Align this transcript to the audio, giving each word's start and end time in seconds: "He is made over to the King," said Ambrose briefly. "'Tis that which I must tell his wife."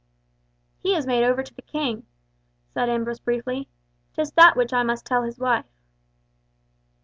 "He 0.79 0.95
is 0.95 1.05
made 1.05 1.23
over 1.23 1.43
to 1.43 1.53
the 1.53 1.61
King," 1.61 2.07
said 2.73 2.89
Ambrose 2.89 3.19
briefly. 3.19 3.67
"'Tis 4.15 4.31
that 4.31 4.55
which 4.57 4.73
I 4.73 4.81
must 4.81 5.05
tell 5.05 5.21
his 5.21 5.37
wife." 5.37 5.67